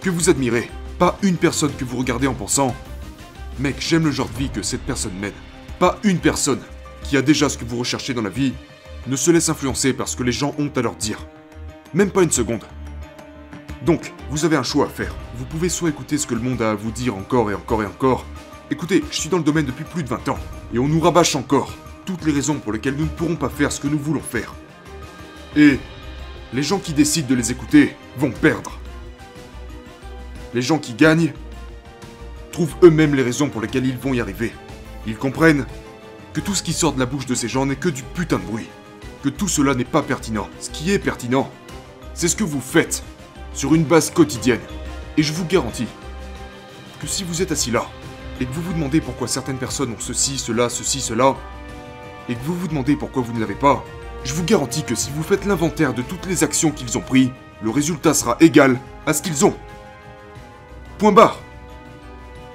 que 0.02 0.10
vous 0.10 0.28
admirez, 0.28 0.68
pas 0.98 1.16
une 1.22 1.36
personne 1.36 1.72
que 1.74 1.84
vous 1.84 1.96
regardez 1.96 2.26
en 2.26 2.34
pensant 2.34 2.74
Mec, 3.60 3.76
j'aime 3.78 4.04
le 4.04 4.10
genre 4.10 4.28
de 4.28 4.38
vie 4.38 4.50
que 4.50 4.62
cette 4.62 4.82
personne 4.82 5.16
mène. 5.20 5.32
Pas 5.78 5.98
une 6.02 6.18
personne 6.18 6.60
qui 7.04 7.16
a 7.16 7.22
déjà 7.22 7.48
ce 7.48 7.56
que 7.56 7.64
vous 7.64 7.78
recherchez 7.78 8.12
dans 8.12 8.22
la 8.22 8.30
vie 8.30 8.52
ne 9.06 9.14
se 9.14 9.30
laisse 9.30 9.48
influencer 9.48 9.92
par 9.92 10.08
ce 10.08 10.16
que 10.16 10.22
les 10.22 10.32
gens 10.32 10.54
ont 10.58 10.70
à 10.74 10.82
leur 10.82 10.96
dire. 10.96 11.18
Même 11.94 12.10
pas 12.10 12.22
une 12.22 12.32
seconde. 12.32 12.64
Donc, 13.84 14.12
vous 14.30 14.44
avez 14.44 14.56
un 14.56 14.62
choix 14.62 14.86
à 14.86 14.88
faire. 14.88 15.14
Vous 15.36 15.44
pouvez 15.44 15.68
soit 15.68 15.90
écouter 15.90 16.18
ce 16.18 16.26
que 16.26 16.34
le 16.34 16.40
monde 16.40 16.62
a 16.62 16.70
à 16.70 16.74
vous 16.74 16.90
dire 16.90 17.16
encore 17.16 17.50
et 17.50 17.54
encore 17.54 17.82
et 17.82 17.86
encore. 17.86 18.24
Écoutez, 18.70 19.04
je 19.10 19.20
suis 19.20 19.28
dans 19.28 19.38
le 19.38 19.44
domaine 19.44 19.66
depuis 19.66 19.84
plus 19.84 20.02
de 20.02 20.08
20 20.08 20.30
ans, 20.30 20.38
et 20.72 20.78
on 20.78 20.88
nous 20.88 21.00
rabâche 21.00 21.36
encore 21.36 21.74
toutes 22.06 22.24
les 22.24 22.32
raisons 22.32 22.58
pour 22.58 22.72
lesquelles 22.72 22.96
nous 22.96 23.04
ne 23.04 23.10
pourrons 23.10 23.36
pas 23.36 23.50
faire 23.50 23.70
ce 23.70 23.80
que 23.80 23.88
nous 23.88 23.98
voulons 23.98 24.20
faire. 24.20 24.54
Et 25.56 25.78
les 26.52 26.62
gens 26.62 26.78
qui 26.78 26.92
décident 26.92 27.28
de 27.28 27.34
les 27.34 27.52
écouter 27.52 27.94
vont 28.16 28.30
perdre. 28.30 28.81
Les 30.54 30.62
gens 30.62 30.78
qui 30.78 30.94
gagnent 30.94 31.32
trouvent 32.52 32.74
eux-mêmes 32.82 33.14
les 33.14 33.22
raisons 33.22 33.48
pour 33.48 33.60
lesquelles 33.60 33.86
ils 33.86 33.96
vont 33.96 34.12
y 34.12 34.20
arriver. 34.20 34.52
Ils 35.06 35.16
comprennent 35.16 35.66
que 36.32 36.40
tout 36.40 36.54
ce 36.54 36.62
qui 36.62 36.72
sort 36.72 36.92
de 36.92 37.00
la 37.00 37.06
bouche 37.06 37.26
de 37.26 37.34
ces 37.34 37.48
gens 37.48 37.66
n'est 37.66 37.76
que 37.76 37.88
du 37.88 38.02
putain 38.02 38.38
de 38.38 38.44
bruit. 38.44 38.68
Que 39.22 39.28
tout 39.28 39.48
cela 39.48 39.74
n'est 39.74 39.84
pas 39.84 40.02
pertinent. 40.02 40.48
Ce 40.60 40.70
qui 40.70 40.92
est 40.92 40.98
pertinent, 40.98 41.50
c'est 42.14 42.28
ce 42.28 42.36
que 42.36 42.44
vous 42.44 42.60
faites 42.60 43.02
sur 43.54 43.74
une 43.74 43.84
base 43.84 44.10
quotidienne. 44.10 44.60
Et 45.16 45.22
je 45.22 45.32
vous 45.32 45.44
garantis 45.46 45.86
que 47.00 47.06
si 47.06 47.24
vous 47.24 47.42
êtes 47.42 47.52
assis 47.52 47.70
là, 47.70 47.86
et 48.40 48.46
que 48.46 48.52
vous 48.52 48.62
vous 48.62 48.72
demandez 48.72 49.00
pourquoi 49.00 49.28
certaines 49.28 49.58
personnes 49.58 49.92
ont 49.92 50.00
ceci, 50.00 50.38
cela, 50.38 50.68
ceci, 50.68 51.00
cela, 51.00 51.36
et 52.28 52.34
que 52.34 52.42
vous 52.44 52.54
vous 52.54 52.68
demandez 52.68 52.96
pourquoi 52.96 53.22
vous 53.22 53.32
ne 53.32 53.40
l'avez 53.40 53.54
pas, 53.54 53.84
je 54.24 54.34
vous 54.34 54.44
garantis 54.44 54.84
que 54.84 54.94
si 54.94 55.10
vous 55.10 55.22
faites 55.22 55.44
l'inventaire 55.44 55.94
de 55.94 56.02
toutes 56.02 56.26
les 56.26 56.44
actions 56.44 56.70
qu'ils 56.70 56.96
ont 56.96 57.02
prises, 57.02 57.30
le 57.62 57.70
résultat 57.70 58.14
sera 58.14 58.36
égal 58.40 58.78
à 59.06 59.12
ce 59.12 59.22
qu'ils 59.22 59.44
ont. 59.44 59.54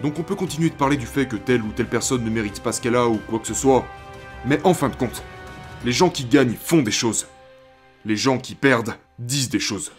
Donc 0.01 0.17
on 0.19 0.23
peut 0.23 0.35
continuer 0.35 0.69
de 0.69 0.75
parler 0.75 0.95
du 0.95 1.05
fait 1.05 1.27
que 1.27 1.35
telle 1.35 1.61
ou 1.61 1.73
telle 1.73 1.89
personne 1.89 2.23
ne 2.23 2.29
mérite 2.29 2.61
pas 2.61 2.71
ce 2.71 2.79
qu'elle 2.79 2.95
a 2.95 3.05
ou 3.05 3.17
quoi 3.27 3.39
que 3.39 3.47
ce 3.47 3.53
soit, 3.53 3.85
mais 4.45 4.61
en 4.63 4.73
fin 4.73 4.87
de 4.87 4.95
compte, 4.95 5.21
les 5.83 5.91
gens 5.91 6.09
qui 6.09 6.23
gagnent 6.23 6.55
font 6.55 6.81
des 6.81 6.91
choses. 6.91 7.27
Les 8.05 8.15
gens 8.15 8.37
qui 8.37 8.55
perdent 8.55 8.93
disent 9.19 9.49
des 9.49 9.59
choses. 9.59 9.91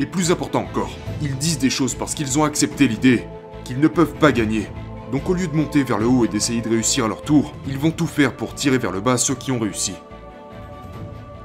Et 0.00 0.06
plus 0.06 0.32
important 0.32 0.62
encore, 0.62 0.90
ils 1.22 1.36
disent 1.36 1.58
des 1.58 1.70
choses 1.70 1.94
parce 1.94 2.14
qu'ils 2.14 2.40
ont 2.40 2.44
accepté 2.44 2.88
l'idée 2.88 3.24
qu'ils 3.62 3.78
ne 3.78 3.86
peuvent 3.86 4.14
pas 4.14 4.32
gagner. 4.32 4.66
Donc 5.12 5.28
au 5.28 5.34
lieu 5.34 5.46
de 5.46 5.54
monter 5.54 5.84
vers 5.84 5.98
le 5.98 6.06
haut 6.06 6.24
et 6.24 6.28
d'essayer 6.28 6.60
de 6.60 6.70
réussir 6.70 7.04
à 7.04 7.08
leur 7.08 7.22
tour, 7.22 7.54
ils 7.68 7.78
vont 7.78 7.92
tout 7.92 8.08
faire 8.08 8.34
pour 8.34 8.56
tirer 8.56 8.78
vers 8.78 8.90
le 8.90 9.00
bas 9.00 9.16
ceux 9.16 9.36
qui 9.36 9.52
ont 9.52 9.60
réussi. 9.60 9.92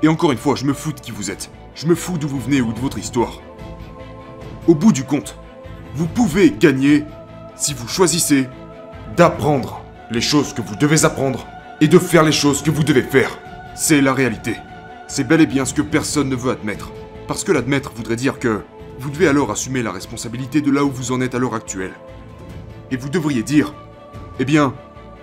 Et 0.04 0.08
encore 0.08 0.32
une 0.32 0.38
fois, 0.38 0.56
je 0.56 0.66
me 0.66 0.74
fous 0.74 0.94
de 0.94 1.00
qui 1.00 1.12
vous 1.12 1.32
êtes. 1.32 1.50
Je 1.74 1.88
me 1.88 1.96
fous 1.96 2.18
d'où 2.18 2.28
vous 2.28 2.40
venez 2.40 2.62
ou 2.62 2.74
de 2.74 2.80
votre 2.80 2.98
histoire. 2.98 3.42
Au 4.68 4.76
bout 4.76 4.92
du 4.92 5.04
compte, 5.04 5.38
vous 5.94 6.08
pouvez 6.08 6.52
gagner 6.52 7.06
si 7.56 7.74
vous 7.74 7.88
choisissez 7.88 8.48
d'apprendre 9.16 9.82
les 10.12 10.22
choses 10.22 10.54
que 10.54 10.62
vous 10.62 10.76
devez 10.76 11.06
apprendre 11.06 11.48
et 11.82 11.88
de 11.88 12.00
faire 12.00 12.24
les 12.24 12.32
choses 12.32 12.62
que 12.62 12.72
vous 12.72 12.84
devez 12.84 13.02
faire. 13.02 13.38
C'est 13.76 14.02
la 14.02 14.14
réalité. 14.14 14.58
C'est 15.08 15.24
bel 15.24 15.42
et 15.42 15.46
bien 15.46 15.66
ce 15.66 15.74
que 15.74 15.82
personne 15.82 16.30
ne 16.30 16.36
veut 16.36 16.52
admettre. 16.52 16.92
Parce 17.28 17.44
que 17.44 17.52
l'admettre 17.52 17.92
voudrait 17.94 18.16
dire 18.16 18.40
que 18.40 18.62
vous 19.00 19.10
devez 19.10 19.28
alors 19.28 19.52
assumer 19.52 19.84
la 19.84 19.92
responsabilité 19.92 20.62
de 20.62 20.72
là 20.72 20.84
où 20.84 20.92
vous 20.92 21.12
en 21.12 21.22
êtes 21.22 21.36
à 21.36 21.40
l'heure 21.40 21.56
actuelle. 21.56 21.94
Et 22.92 22.98
vous 22.98 23.10
devriez 23.10 23.44
dire, 23.44 23.74
eh 24.40 24.46
bien, 24.46 24.74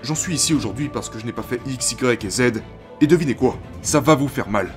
j'en 0.03 0.15
suis 0.15 0.35
ici 0.35 0.55
aujourd'hui 0.55 0.89
parce 0.89 1.09
que 1.09 1.19
je 1.19 1.27
n'ai 1.27 1.33
pas 1.33 1.43
fait 1.43 1.61
X, 1.67 1.93
Y 1.93 2.25
et 2.25 2.31
Z, 2.31 2.63
et 3.03 3.07
devinez 3.09 3.35
quoi, 3.35 3.59
ça 3.83 3.99
va 3.99 4.15
vous 4.15 4.29
faire 4.29 4.49
mal. 4.49 4.71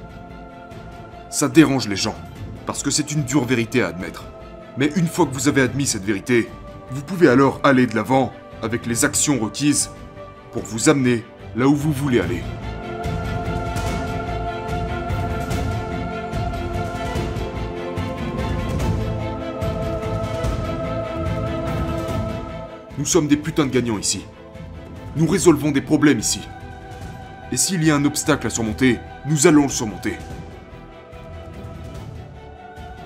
Ça 1.30 1.48
dérange 1.48 1.88
les 1.88 1.96
gens, 1.96 2.16
parce 2.66 2.82
que 2.82 2.90
c'est 2.90 3.12
une 3.12 3.24
dure 3.24 3.46
vérité 3.46 3.84
à 3.84 3.88
admettre. 3.88 4.26
Mais 4.78 4.90
une 4.96 5.08
fois 5.08 5.28
que 5.28 5.34
vous 5.34 5.48
avez 5.48 5.62
admis 5.62 5.86
cette 5.86 6.04
vérité, 6.04 6.50
vous 6.90 7.04
pouvez 7.04 7.30
alors 7.30 7.62
aller 7.64 7.86
de 7.86 7.96
l'avant 7.96 8.34
avec 8.64 8.88
les 8.88 9.06
actions 9.06 9.38
requises 9.38 9.92
pour 10.52 10.64
vous 10.64 10.90
amener 10.90 11.24
là 11.56 11.68
où 11.68 11.76
vous 11.76 11.92
voulez 11.92 12.20
aller. 12.20 12.42
Nous 22.98 23.06
sommes 23.06 23.28
des 23.28 23.38
putains 23.38 23.68
de 23.68 23.72
gagnants 23.72 24.00
ici. 24.00 24.26
Nous 25.16 25.28
résolvons 25.28 25.70
des 25.70 25.82
problèmes 25.82 26.20
ici. 26.20 26.42
Et 27.52 27.58
s'il 27.58 27.84
y 27.84 27.92
a 27.92 27.96
un 27.96 28.06
obstacle 28.06 28.48
à 28.48 28.50
surmonter, 28.50 29.00
nous 29.28 29.46
allons 29.46 29.64
le 29.64 29.70
surmonter. 29.70 30.18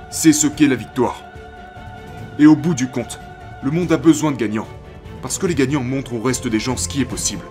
C'est 0.10 0.34
ce 0.34 0.48
qu'est 0.48 0.68
la 0.68 0.76
victoire. 0.76 1.22
Et 2.40 2.46
au 2.46 2.56
bout 2.56 2.74
du 2.74 2.88
compte, 2.88 3.20
le 3.62 3.70
monde 3.70 3.92
a 3.92 3.98
besoin 3.98 4.32
de 4.32 4.38
gagnants. 4.38 4.68
Parce 5.22 5.38
que 5.38 5.46
les 5.46 5.56
gagnants 5.56 5.84
montrent 5.84 6.14
au 6.14 6.22
reste 6.22 6.48
des 6.48 6.60
gens 6.60 6.78
ce 6.78 6.88
qui 6.88 7.02
est 7.02 7.06
possible. 7.06 7.44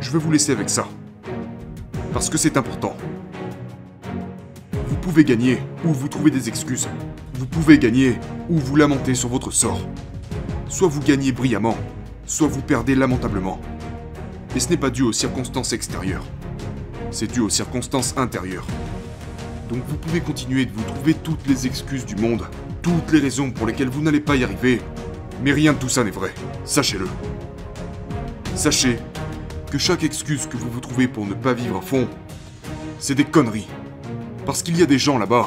Je 0.00 0.12
vais 0.12 0.18
vous 0.18 0.30
laisser 0.30 0.52
avec 0.52 0.70
ça. 0.70 0.86
Parce 2.14 2.30
que 2.30 2.38
c'est 2.38 2.56
important. 2.56 2.96
Vous 5.08 5.14
pouvez 5.14 5.24
gagner 5.24 5.58
ou 5.86 5.94
vous 5.94 6.08
trouvez 6.08 6.30
des 6.30 6.50
excuses. 6.50 6.86
Vous 7.38 7.46
pouvez 7.46 7.78
gagner 7.78 8.18
ou 8.50 8.58
vous 8.58 8.76
lamenter 8.76 9.14
sur 9.14 9.30
votre 9.30 9.50
sort. 9.50 9.80
Soit 10.68 10.88
vous 10.88 11.00
gagnez 11.00 11.32
brillamment, 11.32 11.78
soit 12.26 12.46
vous 12.46 12.60
perdez 12.60 12.94
lamentablement. 12.94 13.58
Et 14.54 14.60
ce 14.60 14.68
n'est 14.68 14.76
pas 14.76 14.90
dû 14.90 15.00
aux 15.00 15.14
circonstances 15.14 15.72
extérieures. 15.72 16.26
C'est 17.10 17.32
dû 17.32 17.40
aux 17.40 17.48
circonstances 17.48 18.12
intérieures. 18.18 18.66
Donc 19.70 19.82
vous 19.88 19.96
pouvez 19.96 20.20
continuer 20.20 20.66
de 20.66 20.72
vous 20.72 20.84
trouver 20.84 21.14
toutes 21.14 21.46
les 21.46 21.66
excuses 21.66 22.04
du 22.04 22.16
monde, 22.16 22.44
toutes 22.82 23.10
les 23.10 23.20
raisons 23.20 23.50
pour 23.50 23.66
lesquelles 23.66 23.88
vous 23.88 24.02
n'allez 24.02 24.20
pas 24.20 24.36
y 24.36 24.44
arriver, 24.44 24.82
mais 25.42 25.52
rien 25.52 25.72
de 25.72 25.78
tout 25.78 25.88
ça 25.88 26.04
n'est 26.04 26.10
vrai. 26.10 26.34
Sachez-le. 26.66 27.08
Sachez 28.54 28.98
que 29.72 29.78
chaque 29.78 30.04
excuse 30.04 30.46
que 30.46 30.58
vous 30.58 30.70
vous 30.70 30.80
trouvez 30.80 31.08
pour 31.08 31.24
ne 31.24 31.32
pas 31.32 31.54
vivre 31.54 31.78
à 31.78 31.80
fond, 31.80 32.06
c'est 32.98 33.14
des 33.14 33.24
conneries. 33.24 33.68
Parce 34.48 34.62
qu'il 34.62 34.78
y 34.78 34.82
a 34.82 34.86
des 34.86 34.98
gens 34.98 35.18
là-bas, 35.18 35.46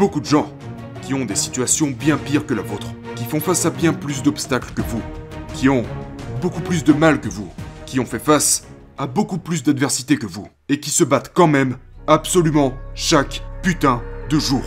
beaucoup 0.00 0.18
de 0.18 0.24
gens, 0.24 0.52
qui 1.02 1.14
ont 1.14 1.24
des 1.24 1.36
situations 1.36 1.92
bien 1.92 2.16
pires 2.16 2.44
que 2.44 2.54
la 2.54 2.62
vôtre, 2.62 2.88
qui 3.14 3.22
font 3.22 3.38
face 3.38 3.66
à 3.66 3.70
bien 3.70 3.92
plus 3.92 4.24
d'obstacles 4.24 4.74
que 4.74 4.82
vous, 4.82 5.00
qui 5.54 5.68
ont 5.68 5.84
beaucoup 6.42 6.60
plus 6.60 6.82
de 6.82 6.92
mal 6.92 7.20
que 7.20 7.28
vous, 7.28 7.48
qui 7.86 8.00
ont 8.00 8.04
fait 8.04 8.18
face 8.18 8.64
à 8.98 9.06
beaucoup 9.06 9.38
plus 9.38 9.62
d'adversité 9.62 10.16
que 10.16 10.26
vous, 10.26 10.48
et 10.68 10.80
qui 10.80 10.90
se 10.90 11.04
battent 11.04 11.30
quand 11.34 11.46
même 11.46 11.76
absolument 12.08 12.74
chaque 12.96 13.44
putain 13.62 14.02
de 14.28 14.40
jour. 14.40 14.64